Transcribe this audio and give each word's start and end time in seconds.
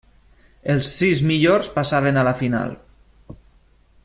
Els 0.75 0.89
sis 1.01 1.21
millors 1.31 1.71
passaven 1.77 2.17
a 2.23 2.27
la 2.31 2.35
final. 2.43 2.75